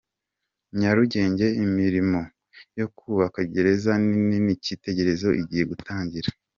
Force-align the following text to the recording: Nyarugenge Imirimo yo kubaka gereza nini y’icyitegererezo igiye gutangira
Nyarugenge 0.77 1.45
Imirimo 1.63 2.19
yo 2.79 2.85
kubaka 2.97 3.39
gereza 3.53 3.91
nini 4.07 4.37
y’icyitegererezo 4.49 5.29
igiye 5.41 5.63
gutangira 5.71 6.29